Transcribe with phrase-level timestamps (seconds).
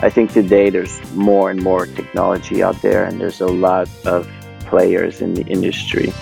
[0.00, 4.30] I think today there's more and more technology out there, and there's a lot of
[4.60, 6.12] players in the industry.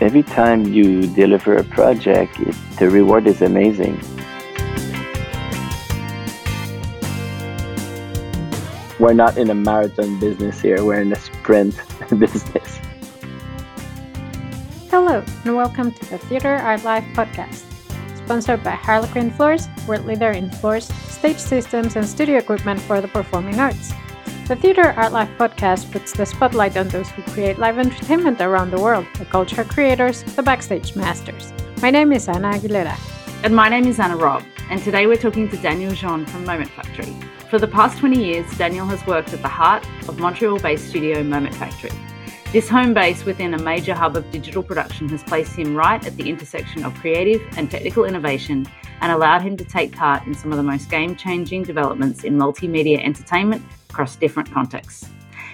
[0.00, 4.00] Every time you deliver a project, it, the reward is amazing.
[8.98, 11.78] We're not in a marathon business here, we're in a sprint
[12.18, 12.80] business.
[14.88, 17.75] Hello, and welcome to the Theater Art Life podcast,
[18.26, 23.06] sponsored by Harlequin Floors, world leader in floors, stage systems, and studio equipment for the
[23.06, 23.92] performing arts.
[24.48, 28.72] The Theater Art Life podcast puts the spotlight on those who create live entertainment around
[28.72, 31.52] the world, the culture creators, the backstage masters.
[31.80, 32.98] My name is Ana Aguilera.
[33.44, 36.70] And my name is Anna Robb, and today we're talking to Daniel Jean from Moment
[36.70, 37.14] Factory.
[37.48, 41.22] For the past 20 years, Daniel has worked at the heart of Montreal based studio
[41.22, 41.92] Moment Factory.
[42.56, 46.16] This home base within a major hub of digital production has placed him right at
[46.16, 48.66] the intersection of creative and technical innovation
[49.02, 52.38] and allowed him to take part in some of the most game changing developments in
[52.38, 55.06] multimedia entertainment across different contexts.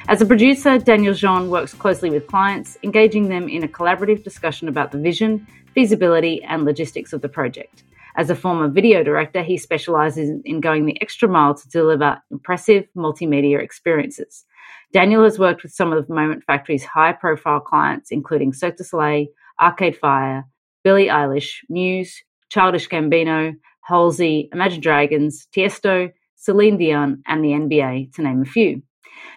[0.06, 4.68] As a producer, Daniel Jean works closely with clients, engaging them in a collaborative discussion
[4.68, 5.44] about the vision,
[5.74, 7.82] feasibility, and logistics of the project.
[8.14, 12.86] As a former video director, he specializes in going the extra mile to deliver impressive
[12.96, 14.44] multimedia experiences.
[14.92, 19.26] Daniel has worked with some of Moment Factory's high profile clients, including Cirque du Soleil,
[19.58, 20.44] Arcade Fire,
[20.84, 28.22] Billie Eilish, Muse, Childish Gambino, Halsey, Imagine Dragons, Tiesto, Celine Dion, and the NBA, to
[28.22, 28.82] name a few.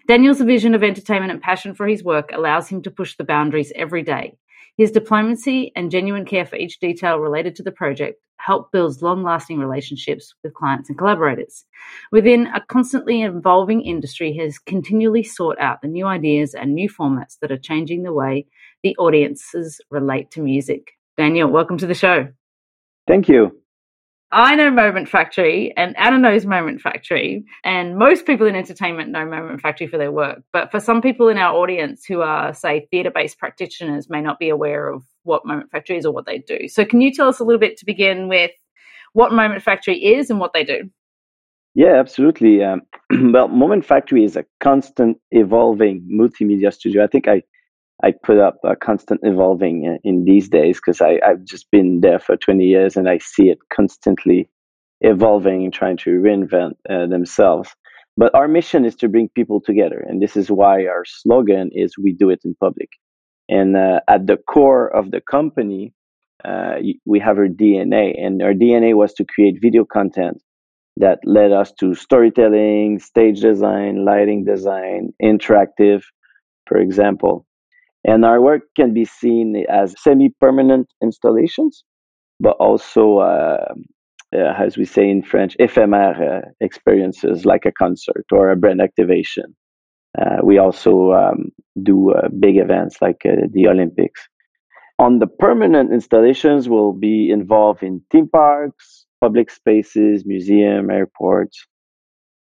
[0.09, 3.71] Daniel's vision of entertainment and passion for his work allows him to push the boundaries
[3.75, 4.37] every day.
[4.77, 9.23] His diplomacy and genuine care for each detail related to the project help build long
[9.23, 11.65] lasting relationships with clients and collaborators.
[12.11, 17.37] Within a constantly evolving industry, has continually sought out the new ideas and new formats
[17.41, 18.45] that are changing the way
[18.83, 20.91] the audiences relate to music.
[21.17, 22.27] Daniel, welcome to the show.
[23.07, 23.61] Thank you.
[24.31, 29.25] I know Moment Factory and Anna knows Moment Factory, and most people in entertainment know
[29.25, 30.41] Moment Factory for their work.
[30.51, 34.39] But for some people in our audience who are, say, theatre based practitioners, may not
[34.39, 36.67] be aware of what Moment Factory is or what they do.
[36.67, 38.51] So, can you tell us a little bit to begin with
[39.13, 40.89] what Moment Factory is and what they do?
[41.73, 42.63] Yeah, absolutely.
[42.63, 42.81] Um,
[43.11, 47.03] well, Moment Factory is a constant evolving multimedia studio.
[47.03, 47.43] I think I
[48.03, 52.35] I put up a constant evolving in these days because I've just been there for
[52.35, 54.49] 20 years and I see it constantly
[55.01, 57.69] evolving and trying to reinvent uh, themselves.
[58.17, 60.05] But our mission is to bring people together.
[60.07, 62.89] And this is why our slogan is We Do It in Public.
[63.49, 65.93] And uh, at the core of the company,
[66.43, 66.75] uh,
[67.05, 68.13] we have our DNA.
[68.17, 70.41] And our DNA was to create video content
[70.97, 76.03] that led us to storytelling, stage design, lighting design, interactive,
[76.67, 77.45] for example.
[78.07, 81.83] And our work can be seen as semi permanent installations,
[82.39, 83.73] but also, uh,
[84.33, 88.79] uh, as we say in French, ephemer uh, experiences like a concert or a brand
[88.81, 89.55] activation.
[90.17, 91.51] Uh, we also um,
[91.83, 94.21] do uh, big events like uh, the Olympics.
[94.97, 101.65] On the permanent installations, we'll be involved in theme parks, public spaces, museum, airports,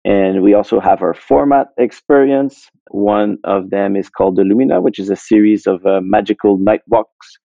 [0.07, 2.69] and we also have our format experience.
[2.91, 6.79] One of them is called the Lumina, which is a series of uh, magical night
[6.87, 7.37] walks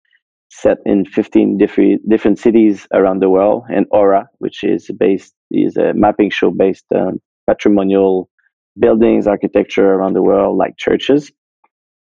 [0.49, 3.65] set in 15 different different cities around the world.
[3.69, 8.29] And Aura, which is based is a mapping show based on patrimonial
[8.79, 11.31] buildings, architecture around the world, like churches.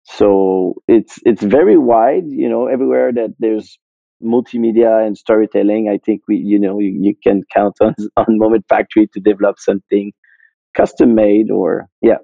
[0.05, 2.25] So it's it's very wide.
[2.27, 3.79] You know, everywhere that there's
[4.23, 8.65] multimedia and storytelling, I think we you know you, you can count on on Moment
[8.69, 10.13] Factory to develop something
[10.77, 12.19] custom made or yeah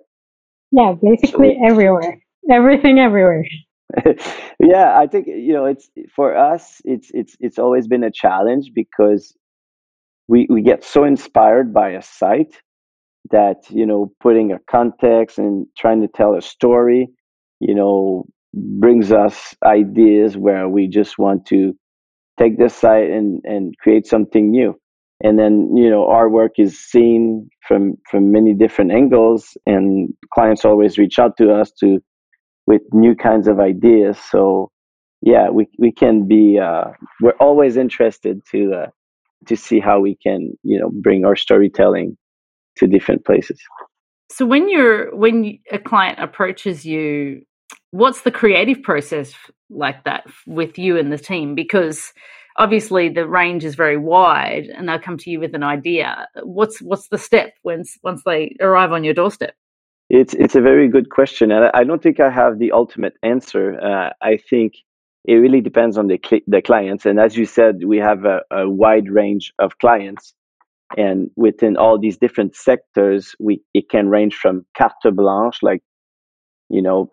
[0.71, 2.19] yeah basically so, everywhere
[2.51, 3.45] everything everywhere
[4.61, 8.71] yeah i think you know it's for us it's it's it's always been a challenge
[8.75, 9.35] because
[10.29, 12.61] we we get so inspired by a site
[13.31, 17.08] that you know putting a context and trying to tell a story
[17.61, 18.25] you know
[18.55, 21.75] brings us ideas where we just want to
[22.38, 24.75] take this site and and create something new.
[25.23, 30.64] And then you know our work is seen from from many different angles and clients
[30.64, 32.00] always reach out to us to
[32.67, 34.19] with new kinds of ideas.
[34.31, 34.70] So
[35.23, 36.87] yeah we we can be uh,
[37.20, 38.87] we're always interested to uh,
[39.47, 42.17] to see how we can you know bring our storytelling
[42.77, 43.61] to different places.
[44.31, 47.43] So when you're when a client approaches you
[47.91, 49.35] what's the creative process
[49.71, 51.55] like that with you and the team?
[51.55, 52.13] Because
[52.57, 56.27] obviously the range is very wide and they'll come to you with an idea.
[56.43, 59.55] What's what's the step once once they arrive on your doorstep?
[60.11, 63.81] It's it's a very good question and i don't think i have the ultimate answer.
[63.81, 64.75] Uh, i think
[65.25, 68.43] it really depends on the cl- the clients and as you said we have a,
[68.51, 70.35] a wide range of clients
[70.97, 75.83] and within all these different sectors we it can range from carte blanche like
[76.69, 77.09] you know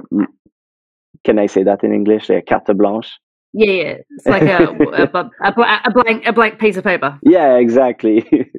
[1.24, 2.30] can i say that in english?
[2.30, 3.12] Like carte blanche?
[3.54, 3.94] Yeah, yeah.
[4.12, 7.20] it's like a, a, a, a, blank a blank piece of paper.
[7.24, 8.30] Yeah exactly.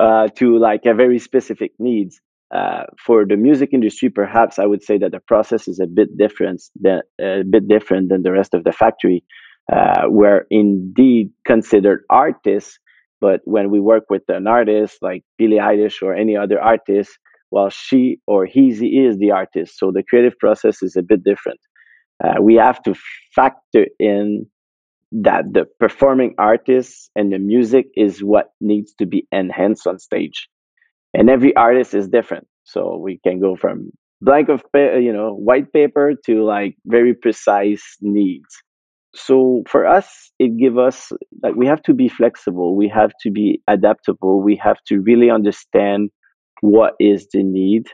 [0.00, 2.18] Uh, to like a very specific needs.
[2.50, 6.08] Uh, for the music industry perhaps i would say that the process is a bit
[6.18, 9.24] different than a bit different than the rest of the factory
[9.72, 12.78] uh, where indeed considered artists
[13.22, 17.10] but when we work with an artist like Billie Eilish or any other artist,
[17.52, 19.78] well, she or he is the artist.
[19.78, 21.60] So the creative process is a bit different.
[22.22, 22.94] Uh, we have to
[23.32, 24.46] factor in
[25.12, 30.48] that the performing artist and the music is what needs to be enhanced on stage.
[31.14, 32.48] And every artist is different.
[32.64, 33.90] So we can go from
[34.20, 38.62] blank of you know white paper to like very precise needs
[39.14, 41.12] so for us it give us
[41.42, 42.74] like we have to be flexible.
[42.76, 44.42] We have to be adaptable.
[44.42, 46.10] We have to really understand
[46.60, 47.86] what is the need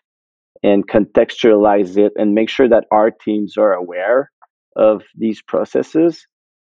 [0.62, 4.30] and contextualize it and make sure that our teams are aware
[4.76, 6.26] of these processes.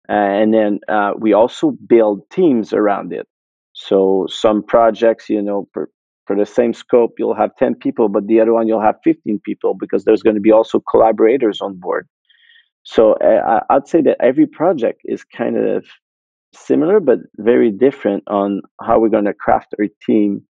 [0.08, 3.28] And then uh, we also build teams around it.
[3.74, 5.90] So some projects you know for,
[6.28, 9.40] for the same scope you'll have 10 people but the other one you'll have 15
[9.44, 12.08] people because there's going to be also collaborators on board
[12.84, 15.86] so uh, I'd say that every project is kind of
[16.54, 20.44] similar, but very different on how we're going to craft our team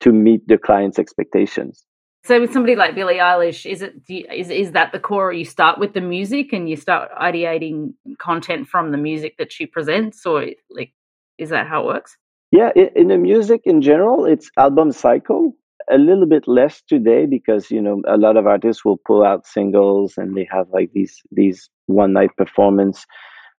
[0.00, 1.84] to meet the client's expectations.
[2.24, 5.32] So with somebody like Billie Eilish, is it is is that the core?
[5.32, 9.66] You start with the music and you start ideating content from the music that she
[9.66, 10.92] presents, or like
[11.38, 12.16] is that how it works?
[12.50, 15.54] Yeah, in the music in general, it's album cycle
[15.90, 19.46] a little bit less today because you know a lot of artists will pull out
[19.46, 23.06] singles and they have like these these one night performance.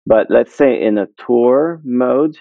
[0.05, 2.37] But let's say in a tour mode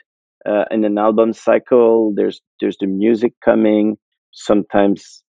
[0.46, 3.96] uh, in an album cycle there's there's the music coming.
[4.32, 5.22] Sometimes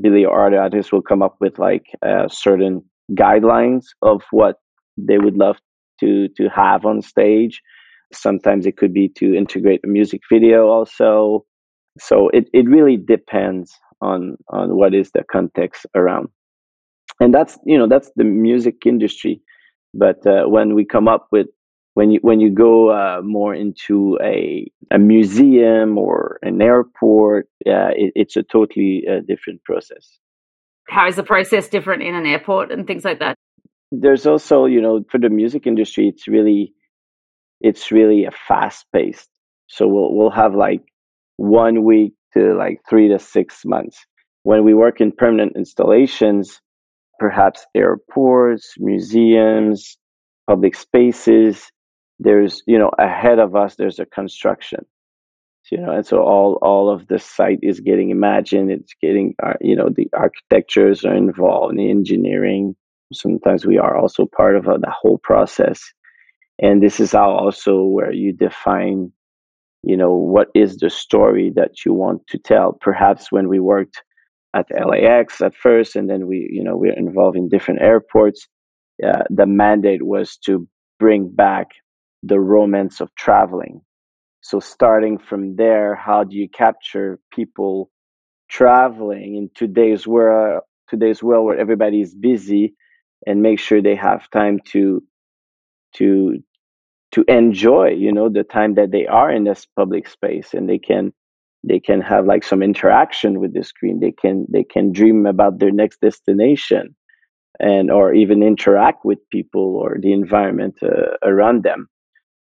[0.00, 4.56] Billie other artists will come up with like uh, certain guidelines of what
[4.96, 5.56] they would love
[6.00, 7.60] to to have on stage.
[8.12, 11.46] Sometimes it could be to integrate a music video also
[11.98, 16.28] so it, it really depends on on what is the context around.
[17.20, 19.40] And that's you know that's the music industry.
[19.94, 21.46] But uh, when we come up with
[21.94, 27.92] when you when you go uh, more into a a museum or an airport uh,
[27.94, 30.18] it, it's a totally uh, different process.
[30.88, 33.36] How is the process different in an airport and things like that?
[33.92, 36.72] There's also you know for the music industry it's really
[37.60, 39.28] it's really a fast paced
[39.68, 40.82] so we'll we'll have like
[41.36, 44.04] one week to like three to six months.
[44.44, 46.60] When we work in permanent installations,
[47.18, 49.96] perhaps airports, museums,
[50.48, 51.70] public spaces,
[52.18, 54.80] there's, you know, ahead of us, there's a construction.
[55.70, 58.70] You know, and so all all of the site is getting imagined.
[58.70, 62.76] It's getting, uh, you know, the architectures are involved, the engineering.
[63.12, 65.80] Sometimes we are also part of uh, the whole process,
[66.58, 69.12] and this is how also where you define
[69.82, 72.72] you know what is the story that you want to tell?
[72.80, 74.02] Perhaps when we worked
[74.54, 78.48] at LAX at first and then we you know we're involved in different airports
[79.06, 81.68] uh, the mandate was to bring back
[82.22, 83.80] the romance of traveling.
[84.42, 87.90] So starting from there how do you capture people
[88.48, 92.74] traveling in today's world today's world where everybody is busy
[93.26, 95.02] and make sure they have time to
[95.94, 96.38] to
[97.12, 100.78] to enjoy you know the time that they are in this public space and they
[100.78, 101.12] can
[101.64, 104.00] they can have like some interaction with the screen.
[104.00, 106.96] They can they can dream about their next destination
[107.60, 111.88] and or even interact with people or the environment uh, around them.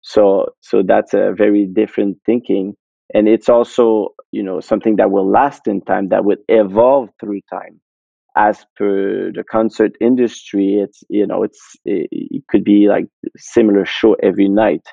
[0.03, 2.75] So so that's a very different thinking.
[3.13, 7.41] And it's also you know something that will last in time that will evolve through
[7.53, 7.81] time
[8.37, 13.85] as per the concert industry, it's you know it's it, it could be like similar
[13.85, 14.87] show every night,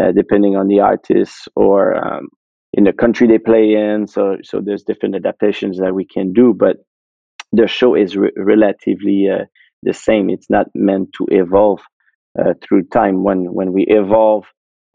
[0.00, 2.28] uh, depending on the artist or um,
[2.72, 4.06] in the country they play in.
[4.06, 6.76] So so there's different adaptations that we can do, but
[7.52, 9.44] the show is re- relatively uh,
[9.82, 10.30] the same.
[10.30, 11.80] It's not meant to evolve
[12.38, 13.24] uh, through time.
[13.24, 14.46] When when we evolve,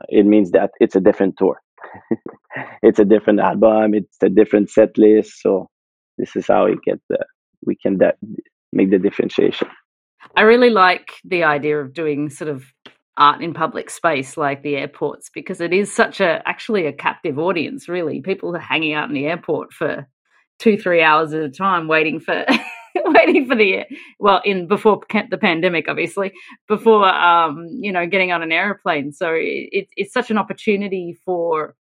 [0.10, 1.60] it means that it's a different tour.
[2.84, 3.94] it's a different album.
[3.94, 5.42] It's a different set list.
[5.42, 5.70] So
[6.18, 7.24] this is how it gets uh,
[7.66, 8.18] we can that
[8.72, 9.68] make the differentiation.
[10.36, 12.66] I really like the idea of doing sort of
[13.18, 17.38] art in public space like the airports because it is such a actually a captive
[17.38, 20.08] audience really people are hanging out in the airport for
[20.58, 22.44] two three hours at a time waiting for
[22.96, 23.84] waiting for the
[24.20, 26.32] well in before the pandemic obviously
[26.68, 31.76] before um you know getting on an airplane so it, it's such an opportunity for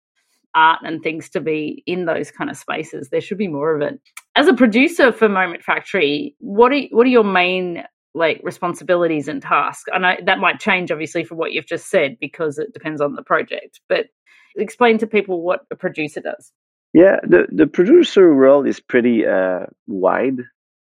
[0.55, 3.10] art and things to be in those kind of spaces.
[3.10, 4.00] There should be more of it.
[4.36, 7.83] As a producer for Moment Factory, what are what are your main
[8.15, 9.89] like responsibilities and tasks?
[9.93, 13.15] I know that might change obviously from what you've just said because it depends on
[13.15, 13.79] the project.
[13.89, 14.07] But
[14.55, 16.51] explain to people what a producer does.
[16.93, 20.38] Yeah, the the producer role is pretty uh, wide,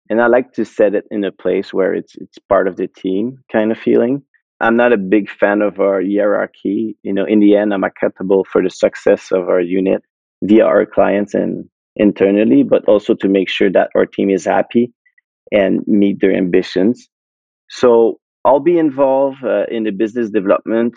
[0.09, 2.87] and I like to set it in a place where it's it's part of the
[2.87, 4.23] team kind of feeling.
[4.61, 6.97] I'm not a big fan of our hierarchy.
[7.03, 10.03] You know, in the end, I'm accountable for the success of our unit
[10.43, 14.93] via our clients and internally, but also to make sure that our team is happy
[15.53, 17.09] and meet their ambitions.
[17.69, 20.97] So I'll be involved uh, in the business development,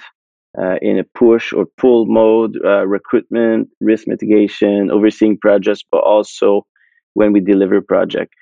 [0.58, 6.66] uh, in a push or pull mode, uh, recruitment, risk mitigation, overseeing projects, but also
[7.14, 8.34] when we deliver project.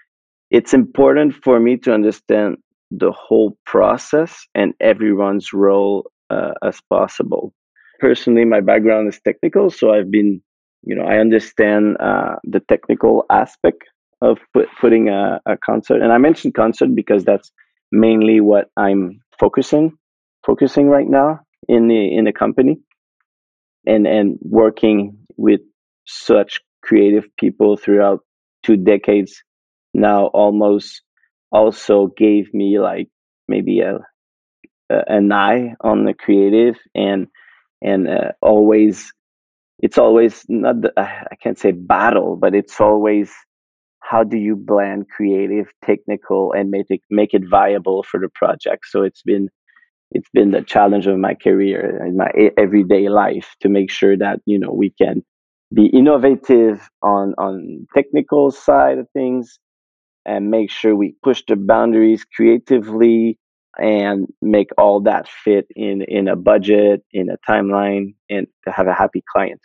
[0.52, 2.58] It's important for me to understand
[2.91, 7.53] the whole process and everyone's role uh, as possible.
[8.00, 10.41] Personally, my background is technical, so I've been,
[10.84, 13.84] you know, I understand uh, the technical aspect
[14.22, 16.01] of put, putting a, a concert.
[16.01, 17.51] And I mentioned concert because that's
[17.91, 19.98] mainly what I'm focusing
[20.48, 22.79] focusing right now in the in the company,
[23.86, 25.62] and and working with
[26.06, 28.22] such creative people throughout
[28.63, 29.44] two decades
[29.94, 31.01] now almost
[31.51, 33.10] also gave me like
[33.48, 34.00] maybe a,
[34.89, 37.27] a an eye on the creative and
[37.82, 39.13] and uh, always
[39.80, 43.32] it's always not the, I can't say battle, but it's always
[44.00, 48.86] how do you blend creative, technical, and make it make it viable for the project.
[48.88, 49.50] So it's been
[50.12, 54.39] it's been the challenge of my career and my everyday life to make sure that
[54.46, 55.24] you know we can
[55.74, 59.60] be innovative on on technical side of things
[60.27, 63.39] and make sure we push the boundaries creatively
[63.79, 68.88] and make all that fit in in a budget in a timeline and to have
[68.88, 69.62] a happy client.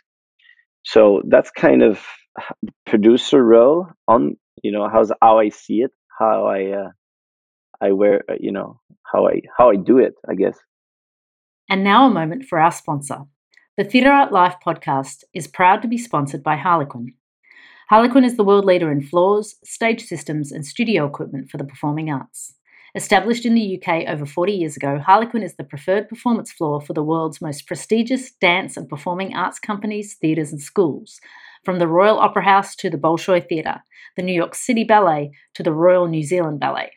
[0.83, 1.99] So that's kind of
[2.85, 6.89] producer role on you know how's how i see it how i uh,
[7.81, 10.57] i wear uh, you know how i how i do it i guess.
[11.69, 13.19] And now a moment for our sponsor.
[13.77, 17.15] The theatre art life podcast is proud to be sponsored by harlequin
[17.93, 22.09] Harlequin is the world leader in floors, stage systems, and studio equipment for the performing
[22.09, 22.55] arts.
[22.95, 26.93] Established in the UK over 40 years ago, Harlequin is the preferred performance floor for
[26.93, 31.21] the world's most prestigious dance and performing arts companies, theatres, and schools,
[31.63, 33.83] from the Royal Opera House to the Bolshoi Theatre,
[34.17, 36.93] the New York City Ballet to the Royal New Zealand Ballet.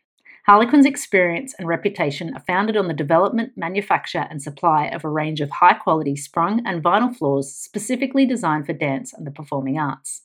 [0.47, 5.41] Harlequin's experience and reputation are founded on the development, manufacture, and supply of a range
[5.41, 10.23] of high quality sprung and vinyl floors specifically designed for dance and the performing arts.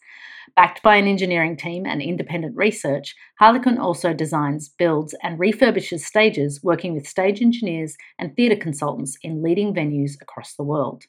[0.56, 6.62] Backed by an engineering team and independent research, Harlequin also designs, builds, and refurbishes stages,
[6.62, 11.06] working with stage engineers and theatre consultants in leading venues across the world.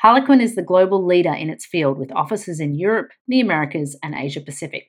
[0.00, 4.14] Harlequin is the global leader in its field with offices in Europe, the Americas, and
[4.14, 4.88] Asia Pacific.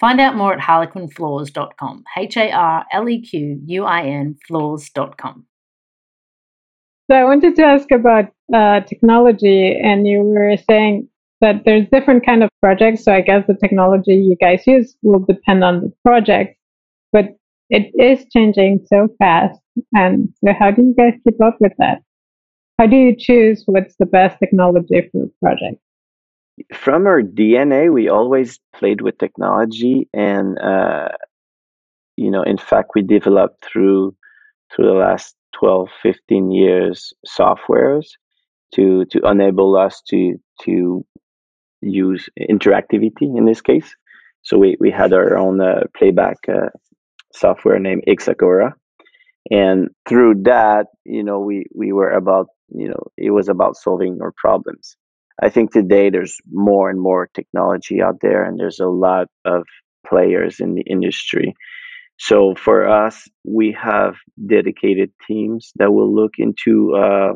[0.00, 5.44] Find out more at harlequinfloors.com, H A R L E Q U I N floors.com.
[7.10, 11.08] So I wanted to ask about uh, technology, and you were saying
[11.42, 13.04] that there's different kind of projects.
[13.04, 16.56] So I guess the technology you guys use will depend on the project,
[17.12, 17.36] but
[17.68, 19.60] it is changing so fast.
[19.92, 22.02] And so how do you guys keep up with that?
[22.78, 25.80] How do you choose what's the best technology for a project?
[26.74, 31.08] From our DNA, we always played with technology, and uh,
[32.16, 34.14] you know, in fact, we developed through
[34.74, 38.06] through the last 12, 15 years softwares
[38.74, 41.04] to to enable us to to
[41.82, 43.94] use interactivity in this case.
[44.42, 46.68] So we, we had our own uh, playback uh,
[47.32, 48.74] software named X-Agora.
[49.50, 54.18] And through that, you know, we, we were about, you know, it was about solving
[54.22, 54.96] our problems.
[55.42, 59.64] I think today there's more and more technology out there, and there's a lot of
[60.06, 61.54] players in the industry.
[62.18, 64.16] So for us, we have
[64.46, 67.32] dedicated teams that will look into uh,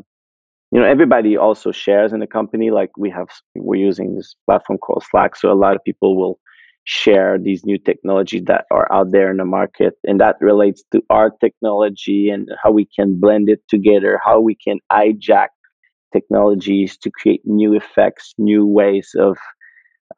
[0.75, 4.79] you know everybody also shares in the company like we have we're using this platform
[4.79, 6.39] called Slack so a lot of people will
[6.83, 11.01] share these new technologies that are out there in the market and that relates to
[11.09, 15.49] our technology and how we can blend it together how we can hijack
[16.15, 19.37] technologies to create new effects new ways of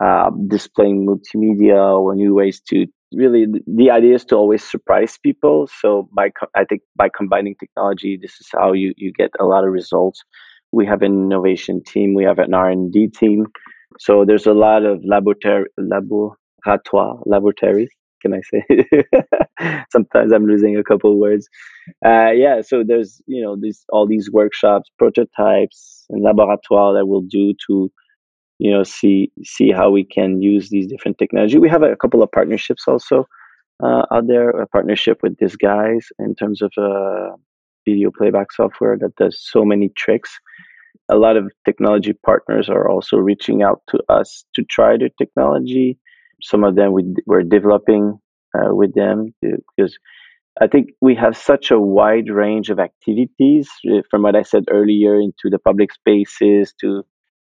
[0.00, 5.68] uh, displaying multimedia or new ways to really the idea is to always surprise people.
[5.80, 9.64] So by i think by combining technology this is how you you get a lot
[9.64, 10.22] of results.
[10.72, 12.14] We have an innovation team.
[12.14, 13.46] We have an r&d team.
[13.98, 17.90] So there's a lot of laboratory laboratoire laboratories
[18.26, 19.84] can i say?
[19.90, 21.48] Sometimes i'm losing a couple words.
[22.04, 27.22] Uh, yeah so there's you know these all these workshops prototypes and laboratoire that we'll
[27.22, 27.90] do to
[28.58, 31.58] you know see see how we can use these different technology.
[31.58, 33.26] We have a, couple of partnerships also
[33.82, 37.36] uh, out there a partnership with these guys in terms of uh,
[37.86, 40.38] video playback software that does so many tricks.
[41.08, 45.98] A lot of technology partners are also reaching out to us to try their technology
[46.42, 48.18] some of them we, we're developing
[48.56, 49.98] uh, with them because
[50.60, 54.64] I think we have such a wide range of activities uh, from what I said
[54.70, 57.04] earlier into the public spaces to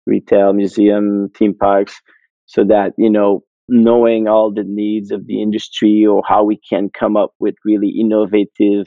[0.05, 1.99] retail, museum, theme parks,
[2.45, 6.89] so that, you know, knowing all the needs of the industry or how we can
[6.89, 8.85] come up with really innovative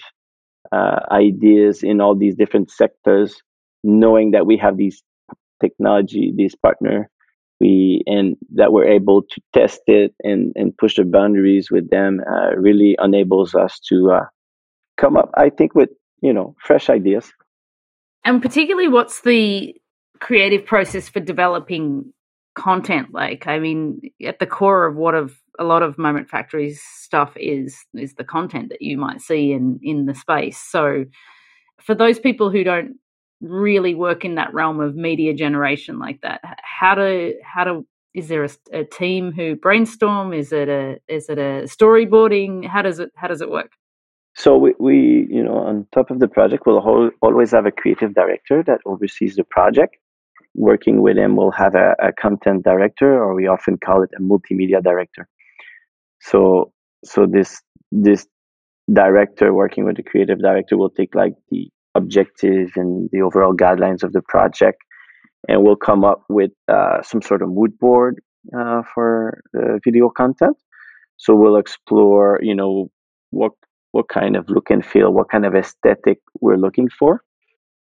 [0.71, 3.43] uh, ideas in all these different sectors,
[3.83, 5.03] knowing that we have these
[5.61, 7.11] technology, these partner,
[7.65, 12.21] we and that we're able to test it and and push the boundaries with them
[12.31, 14.27] uh, really enables us to uh,
[14.99, 15.91] come up, I think, with
[16.21, 17.33] you know fresh ideas.
[18.25, 19.75] And particularly, what's the
[20.21, 22.13] creative process for developing
[22.55, 26.81] content like i mean at the core of what of a lot of moment factories
[27.01, 31.05] stuff is is the content that you might see in in the space so
[31.81, 32.95] for those people who don't
[33.41, 36.41] really work in that realm of media generation like that?
[36.63, 40.33] How do how do is there a, a team who brainstorm?
[40.33, 42.67] Is it a is it a storyboarding?
[42.67, 43.73] How does it how does it work?
[44.37, 48.15] So we, we you know on top of the project we'll always have a creative
[48.15, 49.97] director that oversees the project.
[50.57, 54.23] Working with him, we'll have a, a content director, or we often call it a
[54.23, 55.27] multimedia director.
[56.21, 56.73] So,
[57.05, 57.61] so this
[57.91, 58.27] this
[58.93, 64.03] director working with the creative director will take like the objective and the overall guidelines
[64.03, 64.83] of the project,
[65.49, 68.21] and we'll come up with uh, some sort of mood board
[68.57, 70.57] uh, for the video content.
[71.17, 72.91] So we'll explore, you know,
[73.31, 73.53] what
[73.93, 77.23] what kind of look and feel, what kind of aesthetic we're looking for,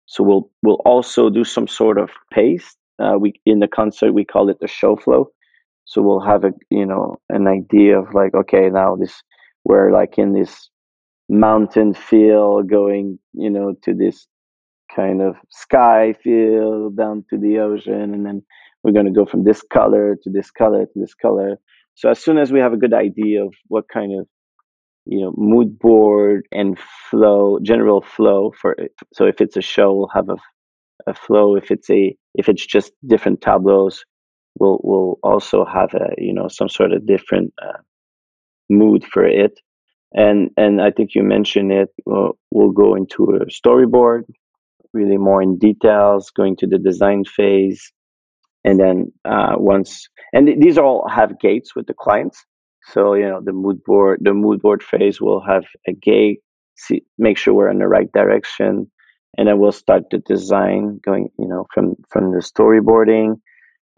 [0.06, 2.76] so we'll we'll also do some sort of pace.
[2.98, 5.30] Uh, we in the concert we call it the show flow.
[5.84, 9.22] So we'll have a you know an idea of like okay now this
[9.64, 10.70] we're like in this
[11.28, 14.26] mountain feel going you know to this
[14.94, 18.42] kind of sky feel down to the ocean and then
[18.86, 21.58] we're going to go from this color to this color to this color.
[21.94, 24.28] So as soon as we have a good idea of what kind of
[25.06, 26.78] you know mood board and
[27.10, 30.36] flow general flow for it so if it's a show we'll have a,
[31.08, 31.56] a flow.
[31.56, 34.04] If it's a if it's just different tableaus
[34.58, 37.78] we'll we'll also have a you know some sort of different uh,
[38.70, 39.58] mood for it
[40.16, 44.22] and and i think you mentioned it we'll, we'll go into a storyboard
[44.94, 47.92] really more in details going to the design phase
[48.64, 52.44] and then uh, once and th- these all have gates with the clients
[52.92, 56.40] so you know the mood board, the mood board phase will have a gate,
[56.76, 58.90] see, make sure we're in the right direction,
[59.36, 61.28] and then we'll start the design going.
[61.38, 63.40] You know from from the storyboarding,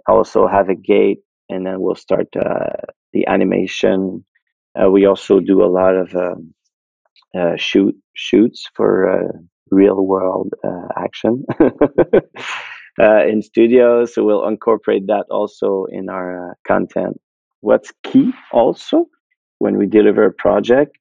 [0.09, 2.77] also have a gate, and then we'll start uh,
[3.13, 4.25] the animation.
[4.81, 6.55] Uh, we also do a lot of um,
[7.37, 9.33] uh, shoot shoots for uh,
[9.71, 11.45] real world uh, action.
[13.01, 17.17] Uh, in studios, so we'll incorporate that also in our content
[17.61, 19.07] what's key also
[19.59, 20.97] when we deliver a project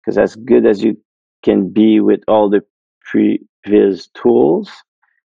[0.00, 0.96] because as good as you
[1.42, 2.62] can be with all the
[3.02, 4.70] previous tools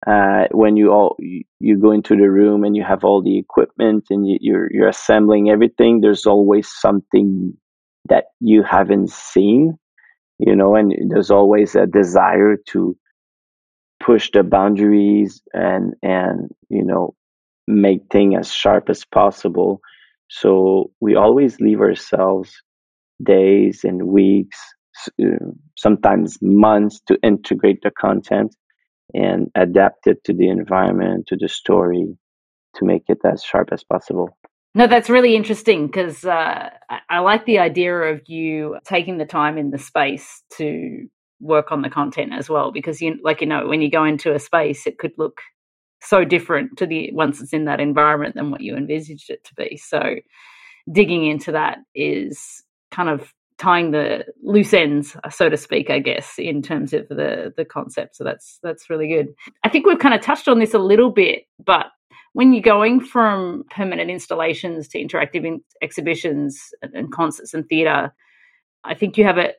[0.06, 4.04] uh, when you all you, go into the room and you have all the equipment
[4.10, 7.56] and you, you're you're assembling everything there's always something
[8.08, 9.78] that you haven't seen
[10.38, 12.96] you know and there's always a desire to
[14.04, 17.14] push the boundaries and and you know
[17.66, 19.80] make things as sharp as possible
[20.28, 22.52] so we always leave ourselves
[23.22, 24.58] days and weeks,
[25.22, 28.54] uh, sometimes months to integrate the content
[29.14, 32.16] and adapt it to the environment, to the story,
[32.74, 34.36] to make it as sharp as possible.
[34.76, 36.68] No, that's really interesting because uh,
[37.08, 41.08] I like the idea of you taking the time in the space to
[41.40, 42.72] work on the content as well.
[42.72, 45.40] Because you, like you know, when you go into a space, it could look
[46.02, 49.54] so different to the once it's in that environment than what you envisaged it to
[49.54, 49.78] be.
[49.78, 50.16] So
[50.92, 56.34] digging into that is kind of tying the loose ends, so to speak, I guess,
[56.36, 58.16] in terms of the the concept.
[58.16, 59.28] So that's that's really good.
[59.64, 61.86] I think we've kind of touched on this a little bit, but
[62.36, 68.12] when you're going from permanent installations to interactive in- exhibitions and, and concerts and theatre,
[68.84, 69.54] I think you have a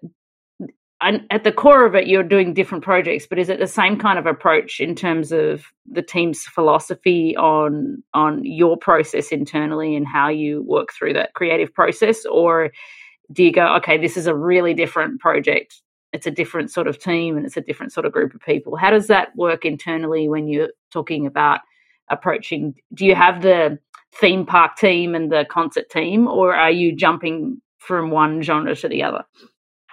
[1.02, 3.98] and at the core of it, you're doing different projects, but is it the same
[3.98, 10.06] kind of approach in terms of the team's philosophy on on your process internally and
[10.06, 12.70] how you work through that creative process, or
[13.32, 15.82] do you go, okay, this is a really different project
[16.14, 18.78] it's a different sort of team and it's a different sort of group of people.
[18.78, 21.60] How does that work internally when you're talking about
[22.10, 22.76] approaching?
[22.94, 23.80] Do you have the
[24.20, 28.90] theme park team and the concert team, or are you jumping from one genre to
[28.90, 29.24] the other?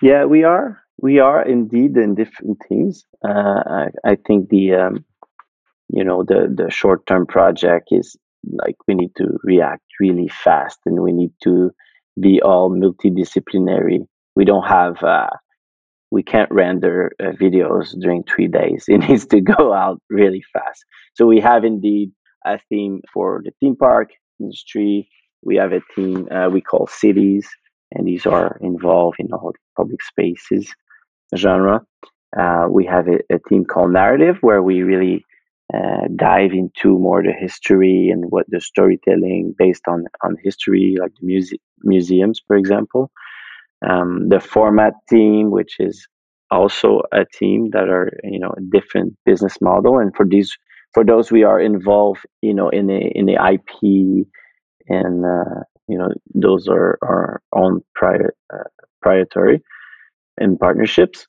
[0.03, 0.83] Yeah, we are.
[1.00, 3.05] We are indeed in different teams.
[3.24, 5.05] Uh, I, I, think the um,
[5.88, 8.16] you know the the short term project is
[8.53, 11.70] like we need to react really fast and we need to
[12.20, 14.07] be all multidisciplinary.
[14.37, 15.31] We don't have uh,
[16.14, 18.85] we can't render uh, videos during three days.
[18.94, 20.81] It needs to go out really fast.
[21.16, 22.12] So we have indeed
[22.46, 24.09] a theme for the theme park
[24.40, 25.09] industry.
[25.42, 27.46] We have a team uh, we call cities,
[27.92, 30.64] and these are involved in all public spaces
[31.37, 31.77] genre.
[32.40, 35.24] Uh, we have a, a, team called narrative where we really
[35.77, 41.12] uh, dive into more the history and what the storytelling based on on history, like
[41.20, 43.11] the muse- museums, for example.
[43.88, 46.07] Um, the format team, which is
[46.51, 50.57] also a team that are you know a different business model, and for these
[50.94, 54.27] for those we are involved, you know, in the in the IP
[54.88, 58.64] and uh, you know those are our own prior uh,
[59.03, 59.62] proprietary
[60.38, 61.27] and partnerships.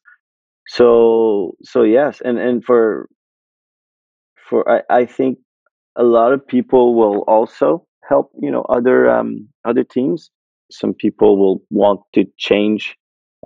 [0.68, 3.08] So so yes, and and for
[4.50, 5.40] for I, I think
[5.96, 10.30] a lot of people will also help you know other um, other teams.
[10.72, 12.96] Some people will want to change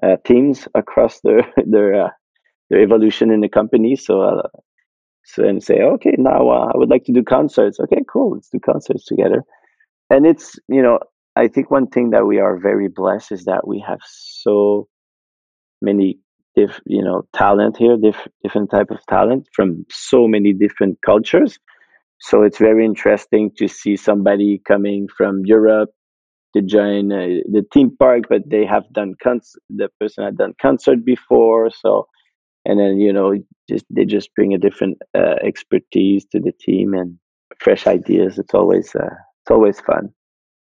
[0.02, 2.10] uh, teams across their their uh,
[2.70, 3.96] their evolution in the company.
[3.96, 4.48] So uh,
[5.26, 7.80] so and say, okay, now uh, I would like to do concerts.
[7.80, 9.44] Okay, cool, let's do concerts together.
[10.10, 11.00] And it's you know
[11.36, 14.88] I think one thing that we are very blessed is that we have so
[15.82, 16.20] many
[16.56, 21.60] diff, you know talent here, diff, different type of talent from so many different cultures.
[22.22, 25.92] So it's very interesting to see somebody coming from Europe
[26.56, 30.54] to join uh, the theme park, but they have done cons- the person had done
[30.62, 32.08] concert before, so
[32.66, 33.36] and then you know
[33.70, 37.18] just they just bring a different uh, expertise to the team and
[37.60, 38.38] fresh ideas.
[38.40, 40.14] It's always uh, it's always fun.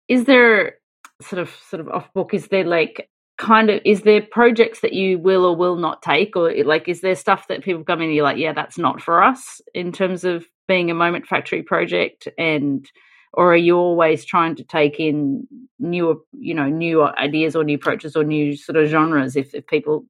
[0.07, 0.75] Is there
[1.21, 2.33] sort of sort of off book?
[2.33, 6.35] Is there like kind of is there projects that you will or will not take
[6.35, 9.01] or like is there stuff that people come in and you're like yeah that's not
[9.01, 12.87] for us in terms of being a moment factory project and
[13.33, 15.47] or are you always trying to take in
[15.79, 19.65] newer you know new ideas or new approaches or new sort of genres if, if
[19.67, 20.05] people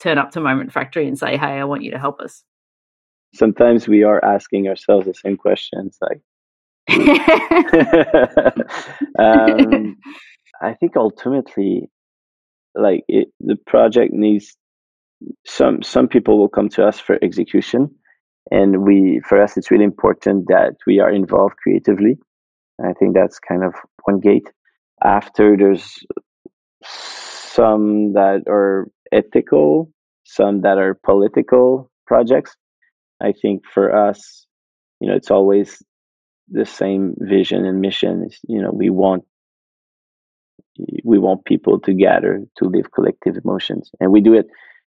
[0.00, 2.42] turn up to moment factory and say hey i want you to help us
[3.34, 6.20] sometimes we are asking ourselves the same questions like
[9.18, 9.96] um,
[10.60, 11.88] i think ultimately
[12.74, 14.56] like it, the project needs
[15.46, 17.88] some some people will come to us for execution
[18.50, 22.18] and we for us it's really important that we are involved creatively
[22.84, 24.48] i think that's kind of one gate.
[25.04, 25.98] After there's
[26.84, 29.90] some that are ethical
[30.24, 32.56] some that are political projects
[33.20, 34.46] i think for us
[35.00, 35.82] you know it's always
[36.48, 39.24] the same vision and mission is you know we want
[41.04, 43.90] we want people to gather to live collective emotions.
[44.00, 44.46] And we do it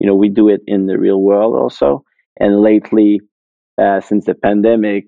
[0.00, 2.04] you know we do it in the real world also.
[2.38, 3.20] And lately
[3.80, 5.06] uh, since the pandemic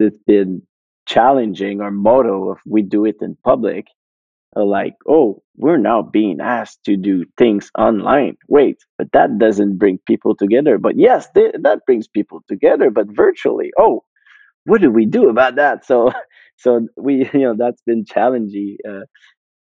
[0.00, 0.62] it's been
[1.06, 3.86] challenging our motto of we do it in public
[4.56, 8.36] uh, like oh we're now being asked to do things online.
[8.48, 13.06] Wait but that doesn't bring people together but yes th- that brings people together but
[13.08, 13.70] virtually.
[13.78, 14.04] Oh
[14.64, 15.84] what do we do about that?
[15.86, 16.12] So
[16.58, 19.04] so we you know that's been challenging uh,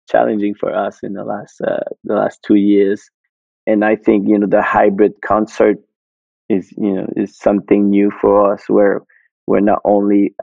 [0.10, 3.10] challenging for us in the last uh, the last two years.
[3.67, 5.78] And I think you know the hybrid concert
[6.49, 9.02] is you know is something new for us where
[9.47, 10.36] we're not only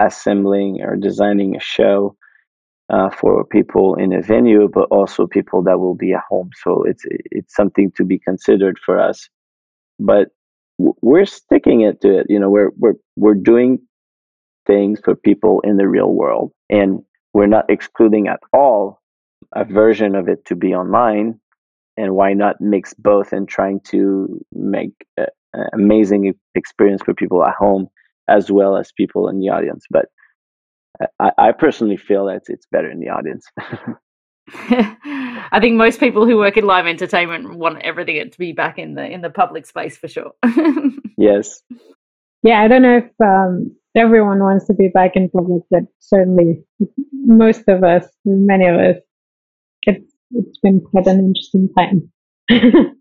[0.00, 2.16] assembling or designing a show
[2.90, 6.50] uh, for people in a venue, but also people that will be at home.
[6.62, 9.28] So it's it's something to be considered for us.
[9.98, 10.28] But
[10.78, 12.26] we're sticking it to it.
[12.28, 13.78] You know, we're we're we're doing
[14.66, 17.02] things for people in the real world, and
[17.32, 19.00] we're not excluding at all
[19.52, 21.40] a version of it to be online
[21.96, 25.26] and why not mix both and trying to make an
[25.72, 27.88] amazing experience for people at home
[28.28, 30.06] as well as people in the audience but
[31.20, 33.46] i, I personally feel that it's better in the audience
[34.46, 38.94] I think most people who work in live entertainment want everything to be back in
[38.94, 40.32] the in the public space for sure.
[41.16, 41.62] yes.
[42.42, 46.62] Yeah, I don't know if um, everyone wants to be back in public, but certainly
[47.12, 48.96] most of us, many of us,
[49.82, 52.10] it's it's been quite an interesting time.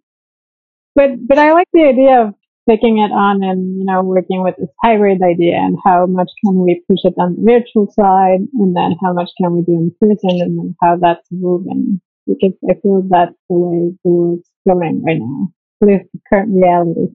[0.96, 2.36] but but I like the idea of
[2.70, 6.64] taking it on and you know working with this hybrid idea and how much can
[6.64, 9.92] we push it on the virtual side and then how much can we do in
[10.00, 15.04] person and then how that's moving because I feel that's the way the world's going
[15.04, 15.52] right now.
[15.82, 17.14] with the current reality.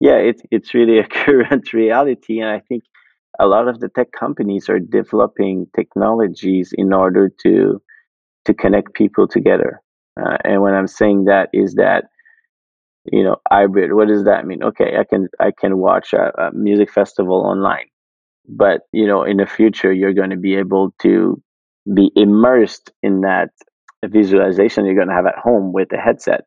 [0.00, 2.84] Yeah, it's it's really a current reality, and I think
[3.38, 7.80] a lot of the tech companies are developing technologies in order to
[8.44, 9.80] to connect people together.
[10.20, 12.04] Uh, and when I'm saying that is that
[13.12, 13.92] you know hybrid.
[13.92, 14.62] What does that mean?
[14.62, 17.86] Okay, I can I can watch a, a music festival online,
[18.48, 21.40] but you know in the future you're going to be able to
[21.94, 23.50] be immersed in that
[24.04, 26.42] visualization you're going to have at home with a headset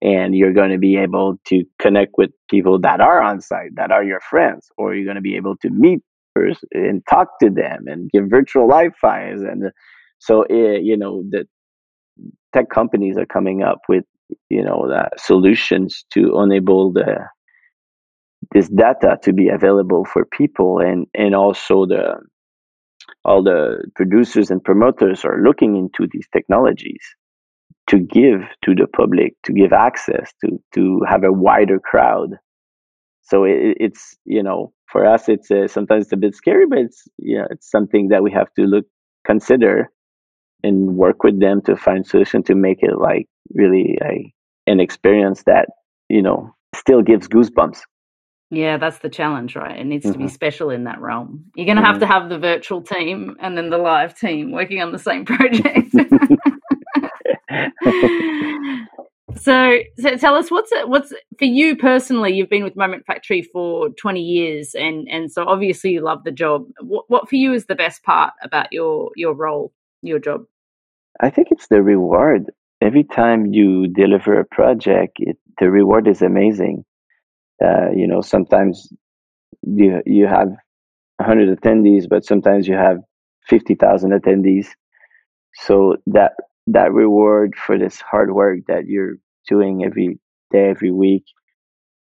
[0.00, 3.90] and you're going to be able to connect with people that are on site that
[3.90, 6.00] are your friends or you're going to be able to meet
[6.72, 9.72] and talk to them and give virtual fires and
[10.20, 11.44] so eh, you know the
[12.54, 14.04] tech companies are coming up with
[14.50, 17.18] you know the solutions to enable the
[18.52, 22.16] this data to be available for people and and also the
[23.24, 27.02] all the producers and promoters are looking into these technologies
[27.88, 32.36] to give to the public to give access to to have a wider crowd.
[33.22, 36.78] So it, it's you know for us it's uh, sometimes it's a bit scary but
[36.78, 38.86] it's you know it's something that we have to look
[39.26, 39.90] consider
[40.62, 44.32] and work with them to find solution to make it like really a
[44.66, 45.68] an experience that
[46.08, 47.80] you know still gives goosebumps
[48.50, 49.78] yeah, that's the challenge, right?
[49.78, 50.12] It needs mm-hmm.
[50.12, 50.32] to be mm-hmm.
[50.32, 51.44] special in that realm.
[51.54, 51.92] You're going to mm-hmm.
[51.92, 55.26] have to have the virtual team and then the live team working on the same
[55.26, 55.90] project.
[59.36, 62.32] so, so tell us what's it, what's for you personally.
[62.32, 66.32] You've been with Moment Factory for 20 years, and and so obviously you love the
[66.32, 66.64] job.
[66.80, 70.44] What what for you is the best part about your your role, your job?
[71.20, 72.50] I think it's the reward.
[72.80, 76.84] Every time you deliver a project, it, the reward is amazing
[77.64, 78.88] uh, you know, sometimes
[79.62, 82.98] you you have 100 attendees, but sometimes you have
[83.48, 84.68] 50,000 attendees.
[85.54, 86.32] So that
[86.68, 89.16] that reward for this hard work that you're
[89.48, 90.18] doing every
[90.52, 91.24] day, every week,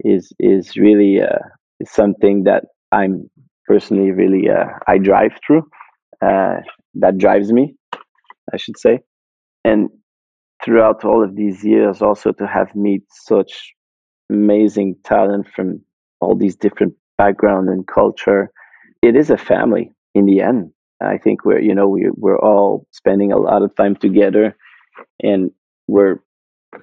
[0.04, 1.40] is is really uh,
[1.86, 3.30] something that I'm
[3.68, 5.64] personally really uh, I drive through.
[6.22, 6.58] Uh,
[6.96, 7.76] that drives me,
[8.54, 9.00] I should say,
[9.66, 9.90] and
[10.64, 13.74] throughout all of these years, also to have meet such
[14.30, 15.82] amazing talent from
[16.22, 18.52] all these different background and culture.
[19.02, 20.72] It is a family in the end.
[21.02, 24.56] I think we're you know we we're all spending a lot of time together,
[25.22, 25.52] and
[25.88, 26.20] we're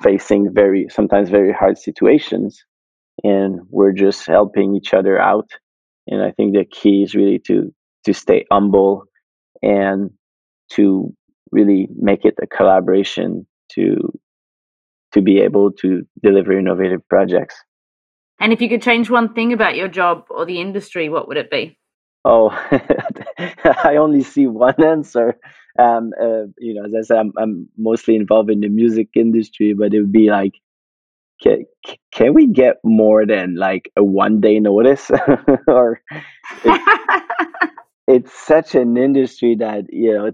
[0.03, 2.63] facing very sometimes very hard situations,
[3.25, 5.51] and we're just helping each other out.
[6.07, 7.73] And I think the key is really to
[8.05, 9.05] to stay humble
[9.63, 10.11] and
[10.73, 11.15] to
[11.51, 14.19] really make it a collaboration to
[15.13, 17.57] to be able to deliver innovative projects.
[18.39, 21.37] And if you could change one thing about your job or the industry, what would
[21.37, 21.79] it be?
[22.25, 22.51] Oh,
[23.85, 25.39] I only see one answer.
[25.79, 29.73] Um, uh, you know, as I said, I'm, I'm mostly involved in the music industry,
[29.73, 30.55] but it would be like,
[31.43, 31.65] can,
[32.13, 35.11] can we get more than like a one day notice?
[35.67, 36.03] or
[38.07, 40.33] it's such an industry that you know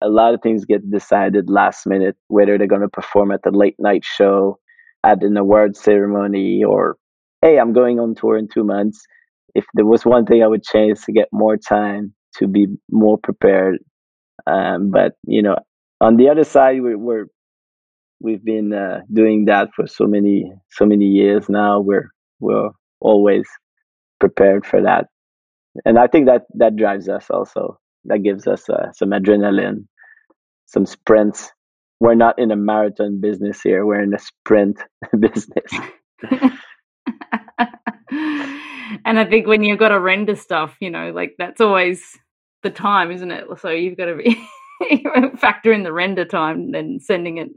[0.00, 3.50] a lot of things get decided last minute whether they're going to perform at the
[3.50, 4.58] late night show
[5.04, 6.96] at an award ceremony or
[7.40, 9.04] hey i'm going on tour in two months.
[9.54, 13.18] If there was one thing i would change to get more time to be more
[13.18, 13.78] prepared
[14.46, 15.56] um, but you know
[16.00, 17.26] on the other side we're, we're
[18.22, 21.80] we've been uh, doing that for so many so many years now.
[21.80, 22.70] We're we're
[23.00, 23.44] always
[24.20, 25.06] prepared for that.
[25.84, 27.78] And I think that that drives us also.
[28.04, 29.86] That gives us uh, some adrenaline,
[30.66, 31.50] some sprints.
[32.00, 33.86] We're not in a marathon business here.
[33.86, 34.78] We're in a sprint
[35.18, 35.72] business.
[39.04, 42.02] and I think when you've got to render stuff, you know, like that's always
[42.62, 43.44] the time, isn't it?
[43.60, 44.48] So you've got to be
[45.38, 47.50] factor in the render time, then sending it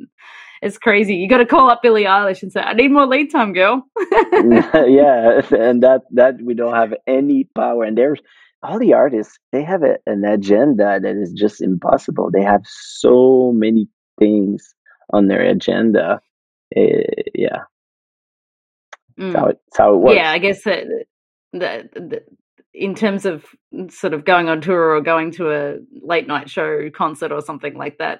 [0.61, 1.15] it's crazy.
[1.15, 3.85] You got to call up Billie Eilish and say, "I need more lead time, girl."
[4.01, 7.83] yeah, and that that we don't have any power.
[7.83, 8.19] And there's
[8.65, 12.29] all the artists; they have a, an agenda that is just impossible.
[12.31, 13.87] They have so many
[14.19, 14.75] things
[15.11, 16.19] on their agenda.
[16.75, 16.81] Uh,
[17.33, 17.63] yeah,
[19.19, 19.31] mm.
[19.31, 20.15] that's, how it, that's how it works.
[20.17, 20.83] Yeah, I guess that
[21.53, 22.23] the, the
[22.75, 23.45] in terms of
[23.89, 27.75] sort of going on tour or going to a late night show concert or something
[27.75, 28.19] like that,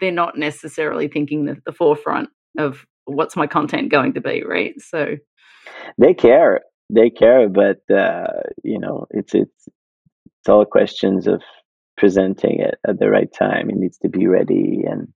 [0.00, 4.74] they're not necessarily thinking the, the forefront of what's my content going to be, right?
[4.80, 5.16] So
[5.98, 9.68] they care, they care, but uh, you know, it's it's
[10.44, 11.42] it's all questions of
[11.96, 13.70] presenting it at the right time.
[13.70, 15.08] It needs to be ready, and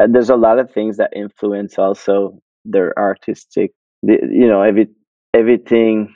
[0.00, 3.70] uh, there's a lot of things that influence also their artistic.
[4.02, 4.88] You know, every
[5.32, 6.12] everything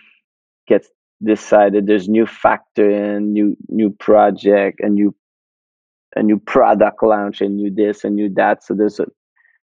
[0.66, 0.88] gets
[1.24, 5.14] decided there's new factor in new new project a new
[6.16, 9.06] a new product launch and new this and new that so there's a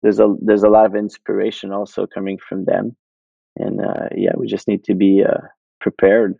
[0.03, 2.97] there's a there's a lot of inspiration also coming from them,
[3.57, 5.49] and uh, yeah, we just need to be uh,
[5.81, 6.37] prepared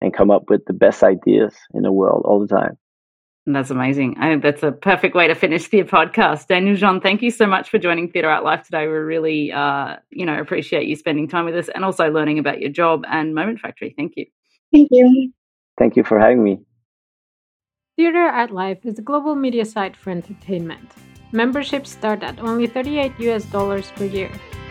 [0.00, 2.76] and come up with the best ideas in the world all the time.
[3.46, 4.16] That's amazing.
[4.18, 6.48] I think that's a perfect way to finish the podcast.
[6.48, 8.86] Daniel Jean, thank you so much for joining Theatre Art Life today.
[8.86, 12.60] We really, uh, you know, appreciate you spending time with us and also learning about
[12.60, 13.94] your job and Moment Factory.
[13.96, 14.26] Thank you.
[14.70, 15.32] Thank you.
[15.78, 16.58] Thank you for having me.
[17.96, 20.92] Theatre Art Life is a global media site for entertainment.
[21.32, 24.30] Memberships start at only 38 US dollars per year.